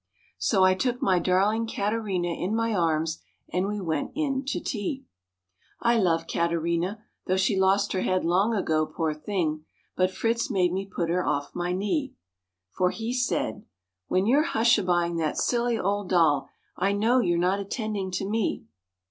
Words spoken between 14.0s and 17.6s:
"When you're hushabying that silly old doll I know you're not